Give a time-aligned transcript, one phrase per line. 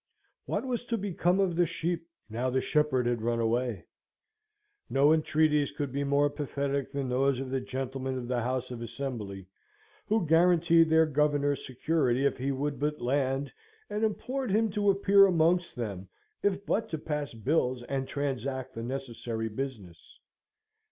[0.47, 3.85] What was to become of the sheep, now the shepherd had run away?
[4.89, 8.81] No entreaties could be more pathetic than those of the gentlemen of the House of
[8.81, 9.45] Assembly,
[10.07, 13.53] who guaranteed their Governor security if he would but land,
[13.91, 16.09] and implored him to appear amongst them,
[16.41, 20.17] if but to pass bills and transact the necessary business.